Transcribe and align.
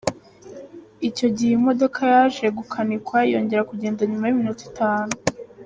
Icyo 1.09 1.27
gihe 1.35 1.49
iyi 1.53 1.63
modoka 1.67 1.99
yaje 2.13 2.45
gukanikwa 2.57 3.17
yongera 3.31 3.67
kugenda 3.69 4.01
nyuma 4.09 4.25
y’iminota 4.25 4.63
itanu. 4.71 5.13